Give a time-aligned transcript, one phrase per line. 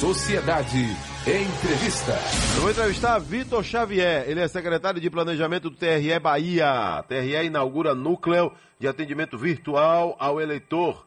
[0.00, 0.78] Sociedade.
[1.26, 2.12] Entrevista.
[2.56, 4.26] Eu vou entrevistar Vitor Xavier.
[4.26, 7.04] Ele é secretário de Planejamento do TRE Bahia.
[7.06, 11.06] TRE inaugura núcleo de atendimento virtual ao eleitor.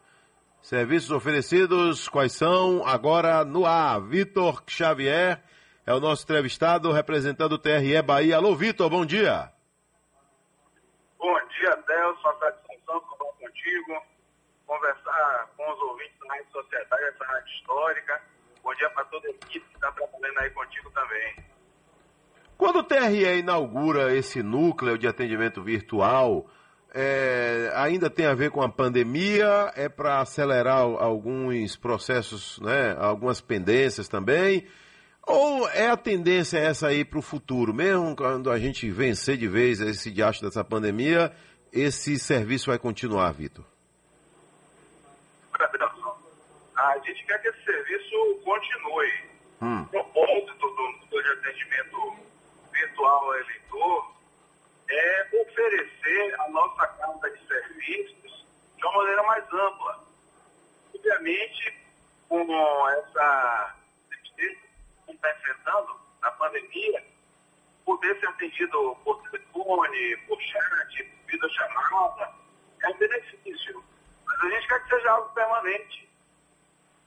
[0.62, 2.86] Serviços oferecidos, quais são?
[2.86, 4.00] Agora no ar.
[4.00, 5.42] Vitor Xavier
[5.84, 8.36] é o nosso entrevistado representando o TRE Bahia.
[8.36, 9.50] Alô, Vitor, bom dia.
[11.18, 12.28] Bom dia, Delson.
[12.28, 14.02] A satisfação de falar contigo,
[14.64, 18.33] conversar com os ouvintes da Rádio Sociedade, essa rádio histórica.
[18.64, 21.36] Bom dia para toda a equipe que está trabalhando aí contigo também.
[22.56, 26.50] Quando o TRE inaugura esse núcleo de atendimento virtual,
[26.94, 29.70] é, ainda tem a ver com a pandemia?
[29.76, 34.66] É para acelerar alguns processos, né, algumas pendências também?
[35.26, 37.74] Ou é a tendência essa aí para o futuro?
[37.74, 41.32] Mesmo quando a gente vencer de vez esse diacho dessa pandemia,
[41.70, 43.73] esse serviço vai continuar, Vitor?
[46.84, 49.30] A gente quer que esse serviço continue.
[49.62, 49.82] Hum.
[49.82, 50.68] O propósito
[51.08, 52.16] do de atendimento
[52.72, 54.14] virtual ao eleitor
[54.90, 60.04] é oferecer a nossa carta de serviços de uma maneira mais ampla.
[60.94, 61.78] Obviamente,
[62.28, 63.76] com essa
[64.10, 64.58] que
[65.08, 67.02] está enfrentando na pandemia,
[67.86, 72.30] poder ser atendido por telefone, por chat, por videochamada,
[72.82, 73.82] é um benefício.
[74.26, 76.13] Mas a gente quer que seja algo permanente.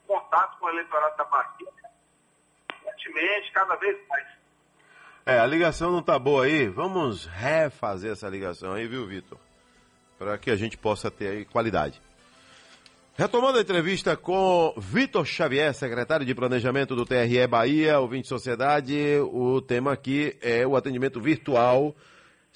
[0.07, 1.71] Contato com o eleitorado da partida,
[2.71, 4.25] constantemente, cada vez mais.
[5.25, 6.67] É, a ligação não tá boa aí.
[6.67, 9.37] Vamos refazer essa ligação aí, viu, Vitor?
[10.17, 12.01] Para que a gente possa ter aí qualidade.
[13.17, 19.59] Retomando a entrevista com Vitor Xavier, secretário de Planejamento do TRE Bahia, ouvinte Sociedade, o
[19.59, 21.95] tema aqui é o atendimento virtual,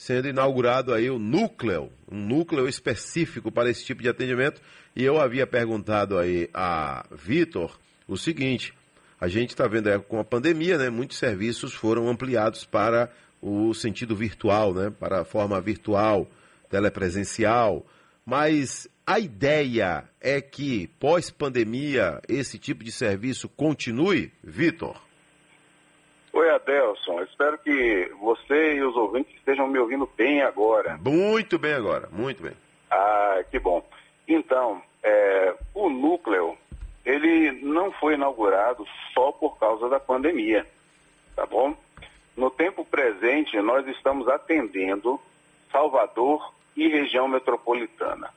[0.02, 4.60] sendo inaugurado aí o núcleo, um núcleo específico para esse tipo de atendimento.
[4.96, 7.78] E eu havia perguntado aí a Vitor
[8.08, 8.74] o seguinte:
[9.20, 13.76] a gente está vendo aí, com a pandemia, né, muitos serviços foram ampliados para o
[13.76, 16.28] sentido virtual, né, para a forma virtual,
[16.68, 17.86] telepresencial,
[18.26, 25.00] mas a ideia é que, pós-pandemia, esse tipo de serviço continue, Vitor?
[26.34, 27.20] Oi, Adelson.
[27.42, 31.00] Espero que você e os ouvintes estejam me ouvindo bem agora.
[31.04, 32.52] Muito bem agora, muito bem.
[32.92, 33.84] Ah, que bom.
[34.28, 36.56] Então, é, o núcleo,
[37.04, 40.68] ele não foi inaugurado só por causa da pandemia,
[41.36, 41.76] tá bom?
[42.38, 45.20] No tempo presente, nós estamos atendendo
[45.72, 48.30] Salvador e região metropolitana.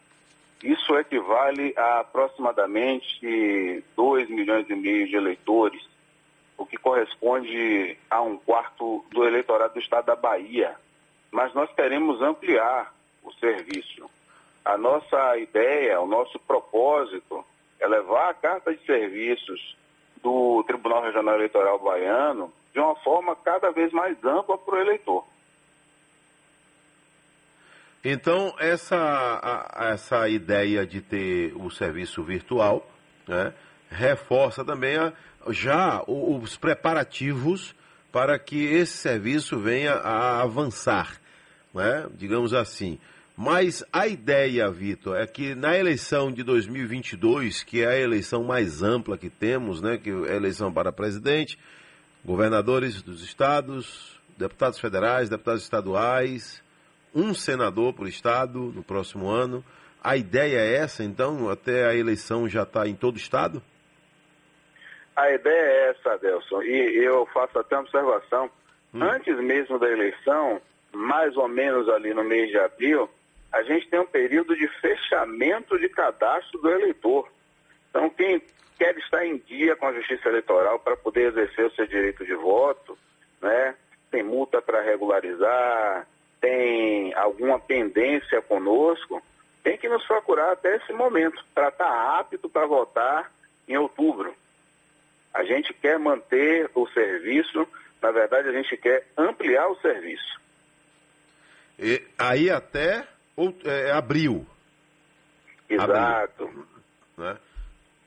[0.62, 5.86] Isso equivale a aproximadamente 2 milhões e meio de eleitores,
[6.56, 10.76] o que corresponde a um quarto do eleitorado do estado da Bahia.
[11.30, 14.08] Mas nós queremos ampliar o serviço.
[14.64, 17.44] A nossa ideia, o nosso propósito
[17.80, 19.76] é levar a carta de serviços
[20.22, 25.24] do Tribunal Regional Eleitoral Baiano de uma forma cada vez mais ampla para o eleitor.
[28.04, 32.86] Então, essa, essa ideia de ter o serviço virtual
[33.26, 33.54] né,
[33.90, 35.12] reforça também a,
[35.50, 37.74] já os preparativos
[38.12, 41.20] para que esse serviço venha a avançar,
[41.74, 42.98] né, digamos assim.
[43.36, 48.82] Mas a ideia, Vitor, é que na eleição de 2022, que é a eleição mais
[48.82, 51.58] ampla que temos, né, que é a eleição para presidente,
[52.24, 56.62] governadores dos estados, deputados federais, deputados estaduais,
[57.12, 59.64] um senador por estado no próximo ano.
[60.02, 63.60] A ideia é essa, então, até a eleição já está em todo o estado?
[65.16, 68.50] A ideia é essa, Adelson, e eu faço até uma observação.
[68.92, 69.02] Hum.
[69.02, 70.60] Antes mesmo da eleição,
[70.92, 73.08] mais ou menos ali no mês de abril,
[73.52, 77.28] a gente tem um período de fechamento de cadastro do eleitor.
[77.90, 78.42] Então, quem
[78.76, 82.34] quer estar em dia com a Justiça Eleitoral para poder exercer o seu direito de
[82.34, 82.98] voto,
[83.40, 83.76] né,
[84.10, 86.06] tem multa para regularizar,
[86.40, 89.22] tem alguma pendência conosco,
[89.62, 93.32] tem que nos procurar até esse momento, para estar apto para votar
[93.68, 94.34] em outubro.
[95.34, 97.66] A gente quer manter o serviço,
[98.00, 100.40] na verdade, a gente quer ampliar o serviço.
[101.76, 103.04] E aí até
[103.64, 104.46] é, abril.
[105.68, 106.44] Exato.
[106.44, 106.66] Abril,
[107.18, 107.36] né?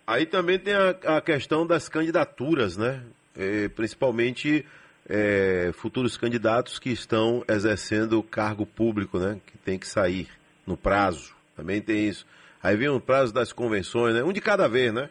[0.05, 3.03] Aí também tem a, a, questão das candidaturas, né?
[3.35, 4.65] E, principalmente
[5.09, 9.37] é, futuros candidatos que estão exercendo cargo público, né?
[9.45, 10.29] Que tem que sair
[10.65, 11.35] no prazo.
[11.57, 12.25] Também tem isso.
[12.63, 14.23] Aí vem o prazo das convenções, né?
[14.23, 15.09] Um de cada vez, né?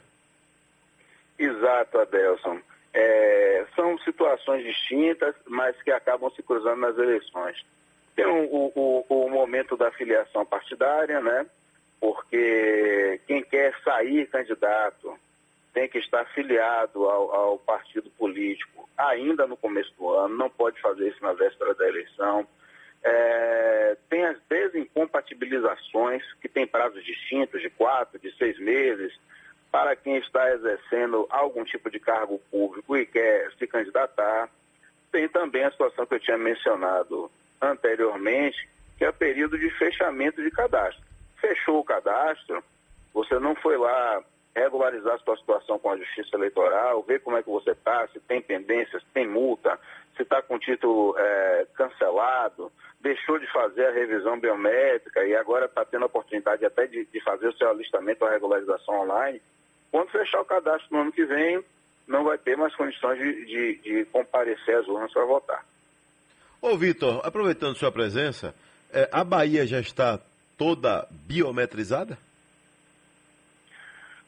[1.39, 2.61] Exato, Adelson.
[2.93, 7.63] É, são situações distintas, mas que acabam se cruzando nas eleições.
[8.15, 8.73] Tem o,
[9.09, 11.45] o, momento da filiação partidária, né?
[12.01, 15.19] Porque quem quer sair candidato
[15.75, 20.81] tem que estar afiliado ao, ao, partido político ainda no começo do ano, não pode
[20.81, 22.49] fazer isso na véspera da eleição.
[23.05, 29.13] É, tem as desincompatibilizações, que tem prazos distintos, de quatro, de seis meses,
[29.77, 34.49] para quem está exercendo algum tipo de cargo público e quer se candidatar.
[35.13, 37.31] Tem também a situação que eu tinha mencionado
[37.61, 38.57] anteriormente,
[38.97, 41.05] que é o período de fechamento de cadastro.
[41.39, 42.65] Fechou o cadastro,
[43.13, 44.25] você não foi lá
[44.55, 48.41] regularizar sua situação com a Justiça Eleitoral, ver como é que você está, se tem
[48.41, 49.79] pendência, se tem multa,
[50.17, 55.85] se está com título é, cancelado, deixou de fazer a revisão biométrica e agora está
[55.85, 59.43] tendo a oportunidade até de, de fazer o seu alistamento ou regularização online.
[59.97, 61.65] Quando fechar o cadastro no ano que vem,
[62.07, 65.65] não vai ter mais condições de, de, de comparecer às urnas para votar.
[66.61, 68.55] Ô Vitor, aproveitando sua presença,
[68.93, 70.21] é, a Bahia já está
[70.59, 72.19] toda biometrizada?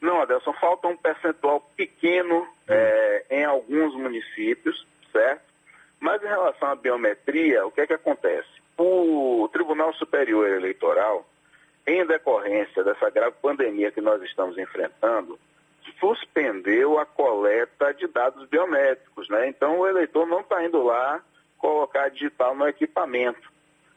[0.01, 5.43] Não, Adelson, falta um percentual pequeno é, em alguns municípios, certo?
[5.99, 8.49] Mas em relação à biometria, o que é que acontece?
[8.75, 11.29] O Tribunal Superior Eleitoral,
[11.85, 15.37] em decorrência dessa grave pandemia que nós estamos enfrentando,
[15.99, 19.47] suspendeu a coleta de dados biométricos, né?
[19.47, 21.21] Então o eleitor não está indo lá
[21.57, 23.51] colocar digital no equipamento.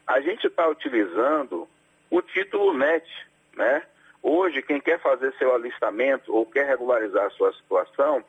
[0.05, 1.67] A gente está utilizando
[2.09, 3.07] o título NET,
[3.55, 3.83] né?
[4.21, 8.23] Hoje, quem quer fazer seu alistamento ou quer regularizar a sua situação,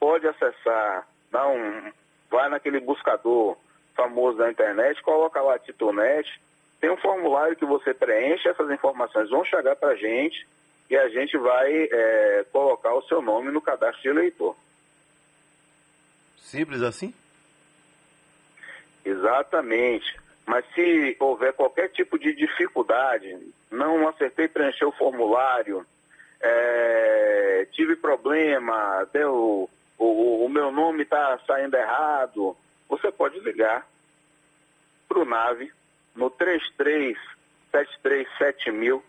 [0.00, 1.92] pode acessar, dá um,
[2.30, 3.56] vai naquele buscador
[3.94, 6.28] famoso da internet, coloca lá Titonet,
[6.80, 10.46] tem um formulário que você preenche, essas informações vão chegar para a gente
[10.90, 14.56] e a gente vai é, colocar o seu nome no cadastro de eleitor.
[16.38, 17.12] Simples assim?
[19.04, 20.18] Exatamente.
[20.46, 23.36] Mas se houver qualquer tipo de dificuldade,
[23.70, 25.84] não acertei preencher o formulário,
[26.40, 29.68] é, tive problema, deu,
[29.98, 32.56] o, o meu nome está saindo errado,
[32.88, 33.86] você pode ligar
[35.06, 35.70] para o NAVE
[36.14, 39.02] no 33737000,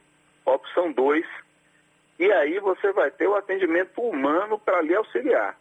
[0.45, 1.25] opção 2,
[2.19, 5.57] e aí você vai ter o atendimento humano para lhe auxiliar.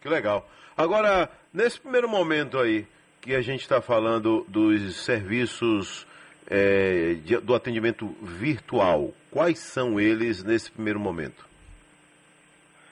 [0.00, 0.46] Que legal.
[0.76, 2.86] Agora, nesse primeiro momento aí,
[3.20, 6.06] que a gente está falando dos serviços
[6.50, 9.12] é, de, do atendimento virtual.
[9.30, 11.48] Quais são eles nesse primeiro momento?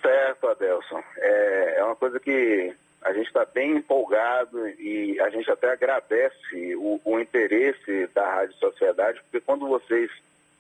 [0.01, 1.03] Certo, Adelson.
[1.17, 2.73] É, é uma coisa que
[3.03, 8.55] a gente está bem empolgado e a gente até agradece o, o, interesse da Rádio
[8.57, 10.11] Sociedade, porque quando vocês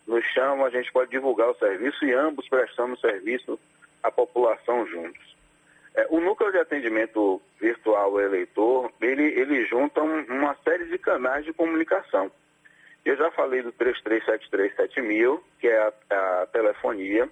[0.08, 3.60] nos chamam, a gente pode divulgar o serviço e ambos prestamos serviço
[4.02, 5.36] à população juntos.
[5.94, 11.44] É, o núcleo de atendimento virtual eleitor, ele, ele junta um, uma série de canais
[11.44, 12.30] de comunicação.
[13.04, 17.28] Eu já falei do 33737000, que é a, a, telefonia,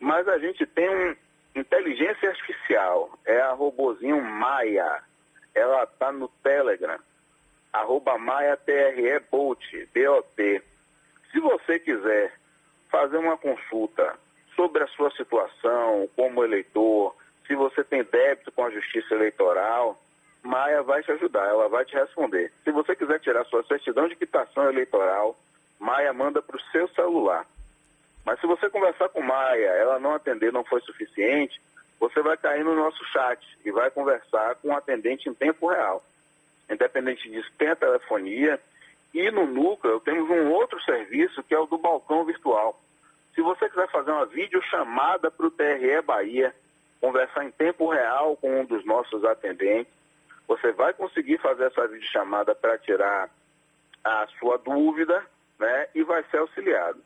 [0.00, 1.16] mas a gente tem um
[1.54, 5.02] inteligência artificial, é a robozinho Maia.
[5.54, 6.98] Ela está no Telegram,
[7.72, 9.62] arroba Maia TRE Bolt,
[9.92, 10.62] B-O-T.
[11.34, 12.32] Se você quiser
[12.88, 14.16] fazer uma consulta
[14.54, 17.12] sobre a sua situação como eleitor,
[17.44, 20.00] se você tem débito com a Justiça Eleitoral,
[20.44, 22.52] Maia vai te ajudar, ela vai te responder.
[22.62, 25.36] Se você quiser tirar sua certidão de quitação eleitoral,
[25.80, 27.44] Maia manda para o seu celular.
[28.24, 31.60] Mas se você conversar com Maia, ela não atender, não foi suficiente,
[31.98, 35.66] você vai cair no nosso chat e vai conversar com o um atendente em tempo
[35.66, 36.00] real.
[36.70, 38.60] Independente disso, tem a telefonia
[39.14, 42.78] e no núcleo temos um outro serviço que é o do balcão virtual.
[43.34, 46.54] Se você quiser fazer uma videochamada para o TRE Bahia,
[47.00, 49.92] conversar em tempo real com um dos nossos atendentes.
[50.48, 53.28] Você vai conseguir fazer essa videochamada para tirar
[54.02, 55.24] a sua dúvida
[55.58, 57.00] né, e vai ser auxiliado.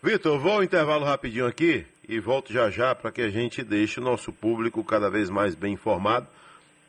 [0.02, 4.00] Vitor, vou ao intervalo rapidinho aqui e volto já já para que a gente deixe
[4.00, 6.28] o nosso público cada vez mais bem informado.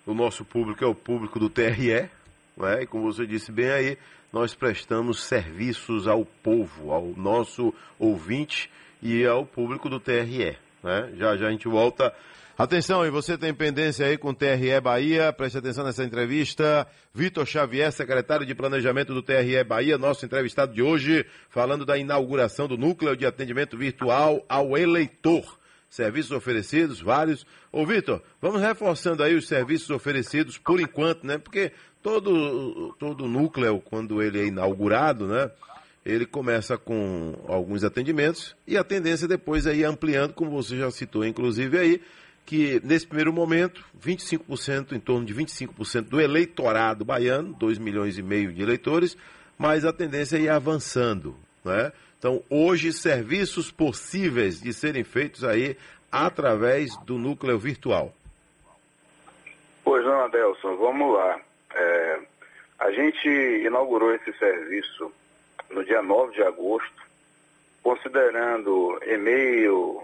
[0.04, 2.10] O nosso público é o público do TRE,
[2.56, 2.82] né?
[2.82, 3.98] e como você disse bem aí,
[4.32, 8.70] nós prestamos serviços ao povo, ao nosso ouvinte
[9.02, 10.56] e ao público do TRE.
[10.82, 11.12] Né?
[11.16, 12.12] Já já a gente volta
[12.58, 16.86] Atenção, e você tem pendência aí com o TRE Bahia, preste atenção nessa entrevista.
[17.12, 22.66] Vitor Xavier, secretário de Planejamento do TRE Bahia, nosso entrevistado de hoje, falando da inauguração
[22.66, 25.58] do Núcleo de Atendimento Virtual ao Eleitor.
[25.88, 27.46] Serviços oferecidos, vários.
[27.72, 31.38] Ô, Vitor, vamos reforçando aí os serviços oferecidos por enquanto, né?
[31.38, 35.50] Porque todo, todo núcleo, quando ele é inaugurado, né?
[36.04, 40.88] Ele começa com alguns atendimentos e a tendência depois é ir ampliando, como você já
[40.90, 42.00] citou, inclusive aí,
[42.44, 48.22] que nesse primeiro momento, 25%, em torno de 25% do eleitorado baiano, 2 milhões e
[48.22, 49.16] meio de eleitores,
[49.58, 51.90] mas a tendência é ir avançando, né?
[52.18, 55.76] Então, hoje, serviços possíveis de serem feitos aí
[56.10, 58.12] através do núcleo virtual.
[59.84, 61.40] Pois não, Adelson, vamos lá.
[61.74, 62.20] É,
[62.78, 65.12] a gente inaugurou esse serviço
[65.70, 67.02] no dia 9 de agosto,
[67.82, 70.02] considerando e-mail,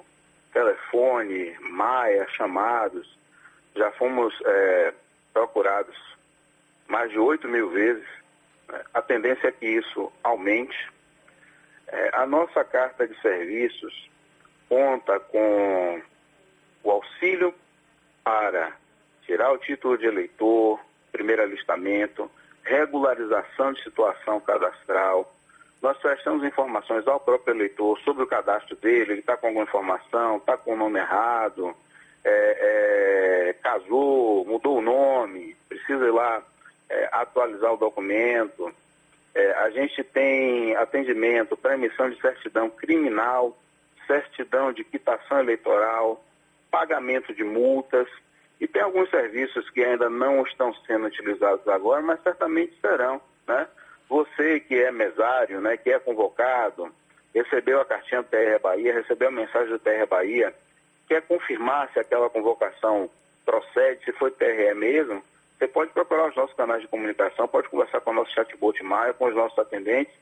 [0.53, 3.19] telefone, maia, chamados,
[3.75, 4.93] já fomos é,
[5.33, 5.97] procurados
[6.87, 8.07] mais de 8 mil vezes.
[8.93, 10.92] A tendência é que isso aumente.
[11.93, 14.11] É, a nossa carta de serviços
[14.67, 16.01] conta com
[16.83, 17.55] o auxílio
[18.25, 18.73] para
[19.27, 20.81] tirar o título de eleitor,
[21.13, 22.31] primeiro alistamento,
[22.65, 25.31] regularização de situação cadastral.
[25.83, 30.39] Nós prestamos informações ao próprio eleitor sobre o cadastro dele, ele está com alguma informação,
[30.39, 31.75] está com o nome errado,
[32.25, 36.43] é, é, casou, mudou o nome, precisa ir lá
[36.89, 38.73] é, atualizar o documento.
[39.35, 43.57] É, a gente tem atendimento para emissão de certidão criminal,
[44.07, 46.23] certidão de quitação eleitoral,
[46.71, 48.09] pagamento de multas.
[48.61, 53.21] E tem alguns serviços que ainda não estão sendo utilizados agora, mas certamente serão.
[53.47, 53.67] Né?
[54.09, 56.93] Você que é mesário, né, que é convocado,
[57.35, 60.55] recebeu a cartinha do TR Bahia, recebeu a mensagem do TR Bahia,
[61.09, 63.11] quer confirmar se aquela convocação
[63.45, 65.23] procede, se foi TRE mesmo,
[65.63, 69.13] você pode procurar os nossos canais de comunicação, pode conversar com o nosso chatbot Maia,
[69.13, 70.13] com os nossos atendentes,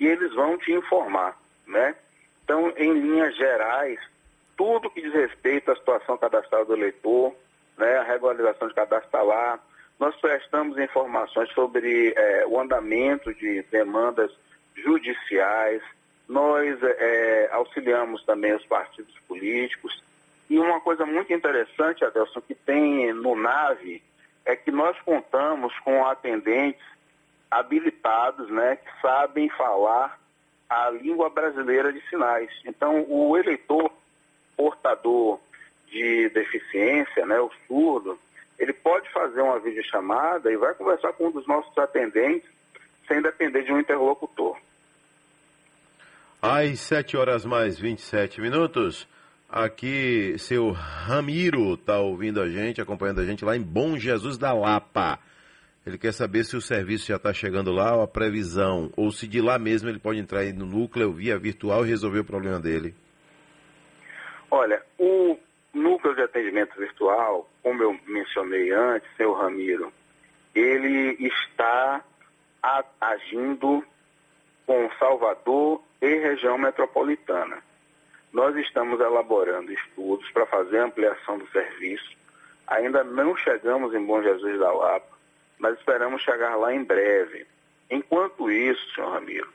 [0.00, 1.94] e eles vão te informar, né?
[2.42, 4.00] Então, em linhas gerais,
[4.56, 7.32] tudo que diz respeito à situação cadastral do eleitor,
[7.76, 9.60] né, a regularização de cadastro lá,
[10.00, 14.32] nós prestamos informações sobre é, o andamento de demandas
[14.74, 15.80] judiciais,
[16.28, 20.02] nós é, auxiliamos também os partidos políticos.
[20.50, 24.02] E uma coisa muito interessante, Adelson, que tem no NAVE,
[24.48, 26.82] é que nós contamos com atendentes
[27.50, 30.18] habilitados, né, que sabem falar
[30.70, 32.50] a língua brasileira de sinais.
[32.64, 33.92] Então, o eleitor
[34.56, 35.38] portador
[35.86, 38.18] de deficiência, né, o surdo,
[38.58, 42.48] ele pode fazer uma videochamada e vai conversar com um dos nossos atendentes
[43.06, 44.56] sem depender de um interlocutor.
[46.40, 49.06] Às 7 horas mais 27 minutos,
[49.50, 54.52] Aqui, seu Ramiro está ouvindo a gente, acompanhando a gente lá em Bom Jesus da
[54.52, 55.18] Lapa.
[55.86, 59.26] Ele quer saber se o serviço já está chegando lá, ou a previsão, ou se
[59.26, 62.94] de lá mesmo ele pode entrar no núcleo via virtual e resolver o problema dele.
[64.50, 65.38] Olha, o
[65.72, 69.90] núcleo de atendimento virtual, como eu mencionei antes, seu Ramiro,
[70.54, 72.04] ele está
[73.00, 73.82] agindo
[74.66, 77.66] com Salvador e região metropolitana.
[78.32, 82.16] Nós estamos elaborando estudos para fazer ampliação do serviço.
[82.66, 85.16] Ainda não chegamos em Bom Jesus da Lapa,
[85.58, 87.46] mas esperamos chegar lá em breve.
[87.90, 89.50] Enquanto isso, senhor Ramiro,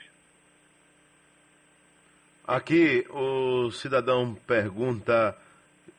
[2.46, 5.36] Aqui o cidadão pergunta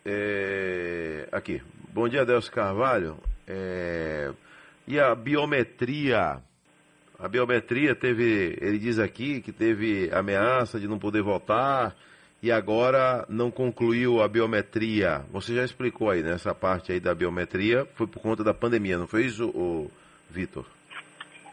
[0.04, 1.62] é, aqui.
[1.94, 3.18] Bom dia, Deus Carvalho.
[3.50, 4.32] É,
[4.88, 6.39] e a biometria?
[7.18, 11.96] A biometria teve, ele diz aqui que teve ameaça de não poder votar
[12.41, 15.25] e agora não concluiu a biometria.
[15.32, 19.08] Você já explicou aí nessa parte aí da biometria, foi por conta da pandemia, não
[19.08, 19.91] foi isso, o
[20.29, 20.65] Vitor?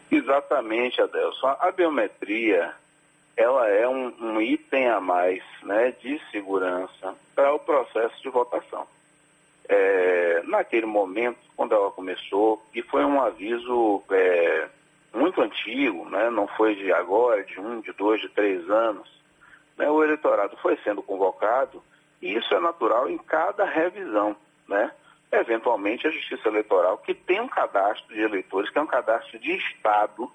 [0.09, 1.47] Exatamente, Adelson.
[1.59, 2.71] A biometria,
[3.35, 8.87] ela é um, um item a mais né, de segurança para o processo de votação
[9.67, 11.37] é, naquele momento,
[11.67, 14.69] quando ela começou, e foi um aviso é,
[15.13, 19.09] muito antigo, né, não foi de agora, de um, de dois, de três anos,
[19.77, 21.83] né, o eleitorado foi sendo convocado,
[22.21, 24.35] e isso é natural em cada revisão.
[24.67, 24.89] Né?
[25.29, 29.51] Eventualmente, a Justiça Eleitoral, que tem um cadastro de eleitores, que é um cadastro de
[29.51, 30.31] Estado,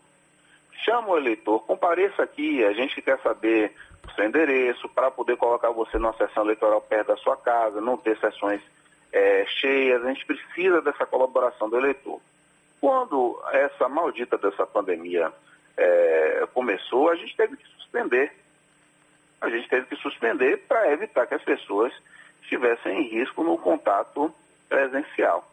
[0.84, 3.72] chama o eleitor, compareça aqui, a gente quer saber
[4.06, 7.96] o seu endereço para poder colocar você numa sessão eleitoral perto da sua casa, não
[7.96, 8.60] ter sessões
[9.12, 12.20] é, cheias, a gente precisa dessa colaboração do eleitor.
[12.80, 15.32] Quando essa maldita dessa pandemia
[15.76, 18.32] é, começou, a gente teve que suspender.
[19.40, 21.92] A gente teve que suspender para evitar que as pessoas
[22.42, 24.32] estivessem em risco no contato
[24.68, 25.48] presencial.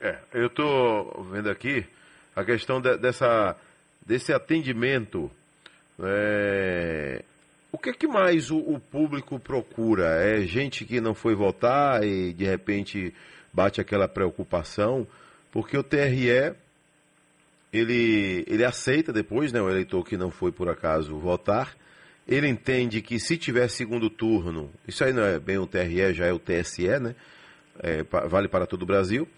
[0.00, 1.84] É, eu estou vendo aqui
[2.34, 3.56] a questão de, dessa,
[4.04, 5.30] desse atendimento.
[6.00, 7.24] É,
[7.70, 10.22] o que, é que mais o, o, público procura?
[10.22, 13.14] É gente que não foi votar e de repente
[13.52, 15.06] bate aquela preocupação?
[15.52, 16.54] Porque o TRE
[17.72, 21.76] ele, ele aceita depois, né, o eleitor que não foi por acaso votar.
[22.26, 26.26] Ele entende que se tiver segundo turno, isso aí não é bem o TRE, já
[26.26, 27.14] é o TSE, né?
[27.80, 29.28] É, vale para todo o Brasil.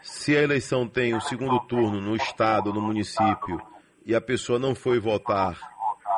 [0.00, 3.60] Se a eleição tem o segundo turno no estado, no município,
[4.06, 5.58] e a pessoa não foi votar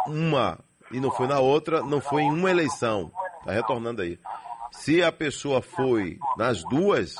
[0.06, 0.58] uma
[0.92, 3.10] e não foi na outra, não foi em uma eleição.
[3.40, 4.18] Está retornando aí.
[4.70, 7.16] Se a pessoa foi nas duas,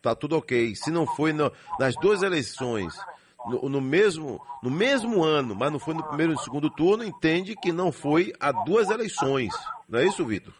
[0.00, 0.74] tá tudo ok.
[0.74, 2.94] Se não foi no, nas duas eleições,
[3.46, 7.54] no, no, mesmo, no mesmo ano, mas não foi no primeiro e segundo turno, entende
[7.56, 9.52] que não foi a duas eleições.
[9.88, 10.54] Não é isso, Vitor?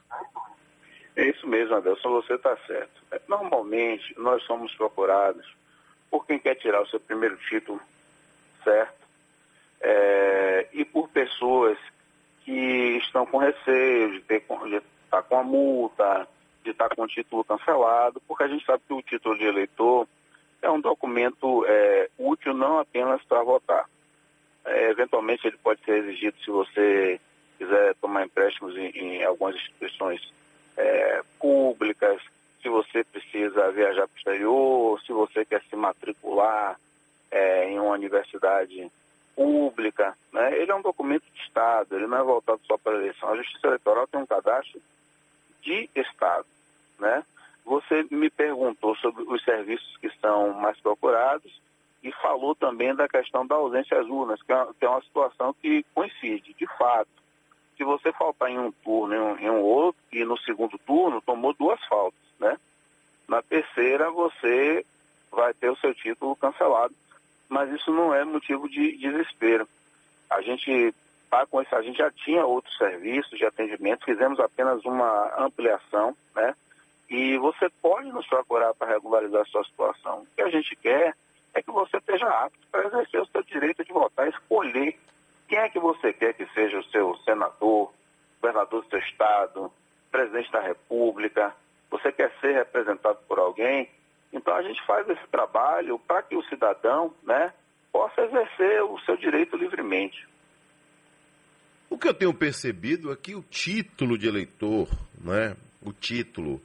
[1.17, 3.03] É isso mesmo, Adelson, você está certo.
[3.29, 5.47] Normalmente, nós somos procurados
[6.11, 7.81] por quem quer tirar o seu primeiro título,
[8.63, 9.05] certo?
[9.81, 11.79] É, e por pessoas
[12.45, 16.29] que estão com receio de estar tá com a multa,
[16.63, 19.45] de estar tá com o título cancelado, porque a gente sabe que o título de
[19.45, 20.07] eleitor
[20.63, 23.89] é um documento é, útil não apenas para votar.
[24.65, 27.21] É, eventualmente ele pode ser exigido se você
[27.59, 30.21] quiser tomar empréstimos em, em algumas instituições
[30.77, 32.21] é, públicas,
[32.63, 36.79] se você precisa viajar para o exterior, se você quer se matricular
[37.31, 38.91] é, em uma universidade
[39.35, 40.17] pública.
[40.33, 40.59] Né?
[40.59, 43.29] Ele é um documento de Estado, ele não é voltado só para a eleição.
[43.29, 44.81] A Justiça Eleitoral tem um cadastro
[45.63, 46.47] de Estado.
[46.99, 47.25] Né?
[47.65, 51.61] Você me perguntou sobre os serviços que são mais procurados
[52.03, 55.55] e falou também da questão da ausência às urnas, que é, que é uma situação
[55.55, 56.55] que coincide.
[56.55, 57.09] De fato,
[57.77, 61.23] se você faltar em um turno, em um, em um outro, e no segundo turno
[61.23, 62.59] tomou duas faltas, né?
[63.27, 64.85] Na terceira você
[65.33, 66.95] vai ter o seu título cancelado,
[67.55, 69.69] mas isso não é motivo de desespero.
[70.29, 70.93] A gente
[71.31, 76.17] tá com esse, a gente já tinha outros serviços de atendimento, fizemos apenas uma ampliação,
[76.35, 76.53] né?
[77.09, 80.23] E você pode nos procurar para regularizar a sua situação.
[80.23, 81.15] O que a gente quer
[81.55, 84.99] é que você esteja apto para exercer o seu direito de votar, escolher
[85.47, 87.93] quem é que você quer que seja o seu senador,
[88.43, 89.71] governador do seu estado,
[90.11, 91.55] presidente da república?
[91.89, 93.89] Você quer ser representado por alguém?
[94.35, 97.53] Então a gente faz esse trabalho para que o cidadão, né,
[97.93, 100.27] possa exercer o seu direito livremente.
[101.89, 104.89] O que eu tenho percebido é que o título de eleitor,
[105.23, 106.61] né, o título,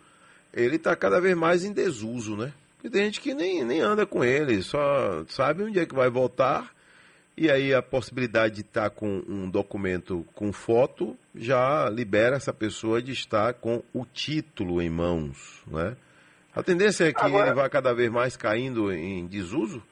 [0.51, 2.51] ele está cada vez mais em desuso, né?
[2.75, 6.09] Porque tem gente que nem, nem anda com ele, só sabe onde é que vai
[6.09, 6.73] votar
[7.37, 13.01] e aí a possibilidade de estar com um documento com foto já libera essa pessoa
[13.01, 15.95] de estar com o título em mãos, né?
[16.55, 19.83] A tendência é que Agora, ele vai cada vez mais caindo em desuso?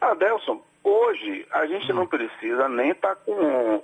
[0.00, 1.96] Adelson, hoje a gente hum.
[1.96, 3.32] não precisa nem estar com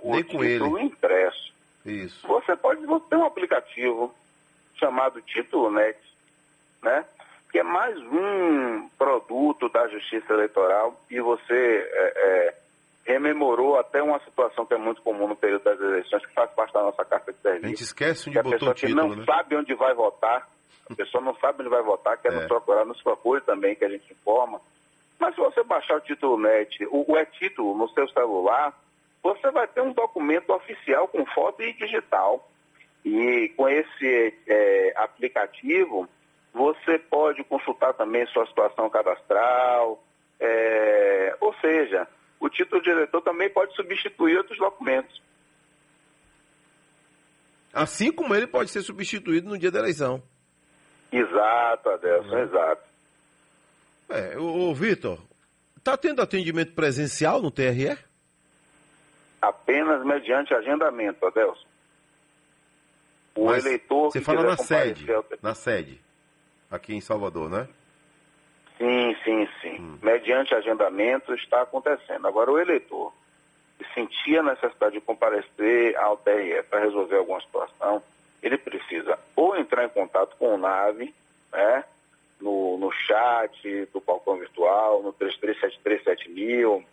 [0.03, 0.87] o nem título ele.
[0.87, 1.53] impresso.
[1.85, 2.27] Isso.
[2.27, 4.15] Você pode ter um aplicativo
[4.77, 5.99] chamado Título Net,
[6.83, 7.05] né?
[7.53, 12.55] que é mais um produto da Justiça Eleitoral e você é, é,
[13.05, 16.73] rememorou até uma situação que é muito comum no período das eleições, que faz parte
[16.73, 17.67] da nossa carta de serviço.
[17.67, 19.25] A gente esquece onde botou o título, que não né?
[19.25, 20.49] sabe onde vai votar,
[20.91, 22.37] a pessoa não sabe onde vai votar, quer é.
[22.37, 24.61] nos procurar, nos procure também, que a gente informa.
[25.19, 28.73] Mas se você baixar o título NET, o, o e-título no seu celular,
[29.23, 32.49] você vai ter um documento oficial com foto e digital.
[33.05, 36.09] E com esse é, aplicativo,
[36.53, 40.03] você pode consultar também sua situação cadastral,
[40.39, 42.07] é, ou seja,
[42.43, 45.23] o título de eleitor também pode substituir outros documentos.
[47.73, 50.21] Assim como ele pode ser substituído no dia da eleição.
[51.13, 52.43] Exato, Adelson, uhum.
[52.43, 52.83] exato.
[54.09, 55.21] É, o, o Vitor,
[55.79, 57.97] está tendo atendimento presencial no TRE?
[59.41, 61.67] Apenas mediante agendamento, Adelson.
[63.37, 64.11] O Mas eleitor.
[64.11, 65.07] Você fala na sede.
[65.41, 66.01] Na sede
[66.69, 67.69] aqui em Salvador, né?
[68.83, 69.81] Sim, sim, sim.
[69.81, 69.99] Hum.
[70.03, 72.27] Mediante agendamento está acontecendo.
[72.27, 73.13] Agora, o eleitor
[73.79, 78.03] que sentia a necessidade de comparecer ao TRE para resolver alguma situação,
[78.43, 81.15] ele precisa ou entrar em contato com o NAVE,
[81.53, 81.85] né,
[82.41, 86.85] no, no chat do balcão virtual, no 33737000,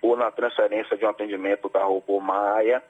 [0.00, 2.80] ou na transferência de um atendimento da Robô Maia,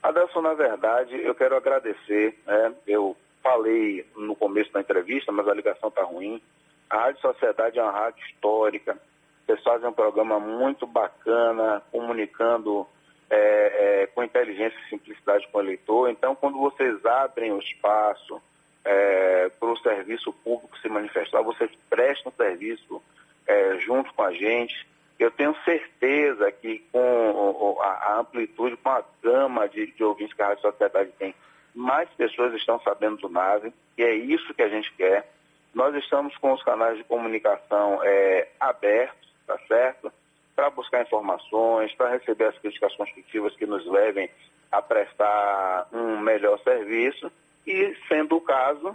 [0.02, 5.54] Adelson, na verdade, eu quero agradecer, né, eu falei no começo da entrevista, mas a
[5.54, 6.40] ligação está ruim.
[6.88, 8.98] A Rádio Sociedade é uma rádio histórica.
[9.44, 12.86] Vocês fazem um programa muito bacana, comunicando
[13.28, 16.08] é, é, com inteligência e simplicidade com o eleitor.
[16.08, 18.40] Então, quando vocês abrem o espaço
[18.84, 23.02] é, para o serviço público se manifestar, vocês prestam serviço
[23.46, 24.86] é, junto com a gente.
[25.24, 30.48] Eu tenho certeza que com a, amplitude, com a gama de, de ouvintes que a
[30.48, 31.34] Rádio Sociedade tem,
[31.74, 35.26] mais pessoas estão sabendo do NAVE, e é isso que a gente quer.
[35.74, 40.12] Nós estamos com os canais de comunicação é, abertos, tá certo?
[40.54, 44.28] Para buscar informações, para receber as críticas construtivas que nos levem
[44.70, 47.32] a prestar um melhor serviço
[47.66, 48.94] e, sendo o caso,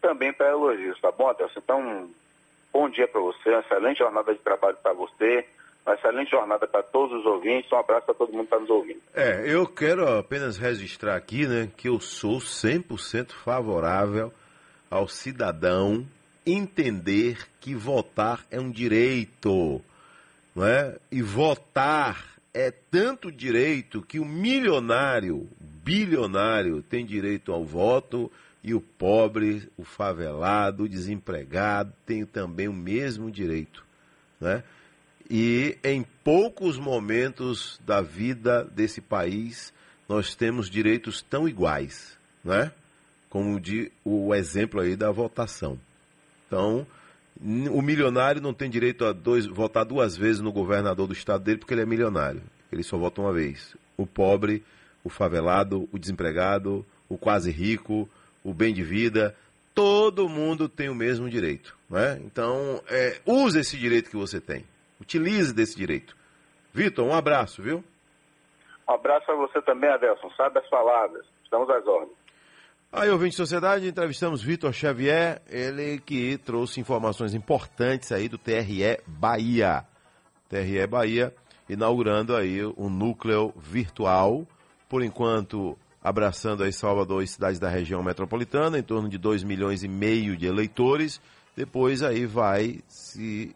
[0.00, 1.60] também para elogios, tá bom, Adelson?
[1.60, 2.10] Então,
[2.72, 5.46] bom dia para você, uma excelente jornada de trabalho para você
[5.88, 7.72] uma excelente jornada para todos os ouvintes.
[7.72, 9.00] Um abraço para todo mundo que está nos ouvindo.
[9.14, 14.32] É, eu quero apenas registrar aqui, né, que eu sou 100% favorável
[14.90, 16.06] ao cidadão
[16.44, 19.82] entender que votar é um direito,
[20.54, 20.96] não é?
[21.10, 22.24] E votar
[22.54, 28.30] é tanto direito que o milionário, bilionário tem direito ao voto
[28.64, 33.84] e o pobre, o favelado, o desempregado tem também o mesmo direito,
[34.40, 34.64] né?
[35.30, 39.72] E em poucos momentos da vida desse país
[40.08, 42.72] nós temos direitos tão iguais, né?
[43.28, 45.78] Como de, o exemplo aí da votação.
[46.46, 46.86] Então,
[47.70, 51.58] o milionário não tem direito a dois, votar duas vezes no governador do estado dele
[51.58, 52.42] porque ele é milionário.
[52.72, 53.76] Ele só vota uma vez.
[53.98, 54.64] O pobre,
[55.04, 58.08] o favelado, o desempregado, o quase rico,
[58.42, 59.36] o bem de vida,
[59.74, 61.76] todo mundo tem o mesmo direito.
[61.88, 62.18] Né?
[62.24, 64.64] Então, é, use esse direito que você tem.
[65.00, 66.16] Utilize desse direito.
[66.72, 67.84] Vitor, um abraço, viu?
[68.88, 70.30] Um abraço para você também, Adelson.
[70.36, 71.26] Sabe as palavras.
[71.44, 72.16] Estamos às ordens.
[72.90, 78.98] Aí, ouvinte de sociedade, entrevistamos Vitor Xavier, ele que trouxe informações importantes aí do TRE
[79.06, 79.84] Bahia.
[80.48, 81.34] TRE Bahia
[81.68, 84.46] inaugurando aí um núcleo virtual,
[84.88, 89.82] por enquanto abraçando aí Salvador e cidades da região metropolitana, em torno de 2 milhões
[89.82, 91.20] e meio de eleitores.
[91.54, 93.54] Depois aí vai se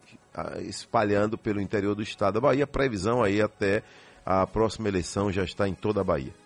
[0.61, 2.66] espalhando pelo interior do estado da Bahia.
[2.66, 3.83] Previsão aí até
[4.25, 6.41] a próxima eleição já está em toda a Bahia.